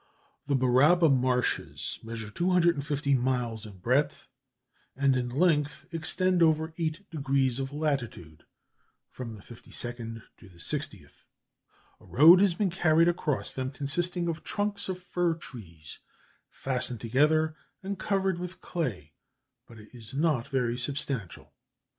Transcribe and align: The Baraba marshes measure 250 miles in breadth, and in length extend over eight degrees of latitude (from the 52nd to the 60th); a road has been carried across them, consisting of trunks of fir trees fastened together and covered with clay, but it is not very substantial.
The 0.47 0.55
Baraba 0.55 1.09
marshes 1.09 1.99
measure 2.03 2.31
250 2.31 3.13
miles 3.17 3.67
in 3.67 3.77
breadth, 3.77 4.29
and 4.95 5.15
in 5.15 5.29
length 5.29 5.85
extend 5.93 6.41
over 6.41 6.73
eight 6.79 7.07
degrees 7.11 7.59
of 7.59 7.71
latitude 7.71 8.43
(from 9.11 9.35
the 9.35 9.43
52nd 9.43 10.23
to 10.39 10.49
the 10.49 10.57
60th); 10.57 11.25
a 11.99 12.05
road 12.05 12.41
has 12.41 12.55
been 12.55 12.71
carried 12.71 13.09
across 13.09 13.51
them, 13.51 13.69
consisting 13.69 14.27
of 14.27 14.43
trunks 14.43 14.89
of 14.89 14.99
fir 14.99 15.35
trees 15.35 15.99
fastened 16.49 16.99
together 16.99 17.55
and 17.83 17.99
covered 17.99 18.39
with 18.39 18.59
clay, 18.59 19.13
but 19.67 19.77
it 19.77 19.89
is 19.93 20.15
not 20.15 20.47
very 20.47 20.79
substantial. 20.79 21.53